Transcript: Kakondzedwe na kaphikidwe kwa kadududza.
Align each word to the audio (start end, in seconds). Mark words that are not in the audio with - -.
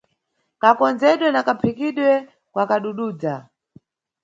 Kakondzedwe 0.61 1.27
na 1.31 1.41
kaphikidwe 1.47 2.11
kwa 2.53 2.63
kadududza. 2.69 3.35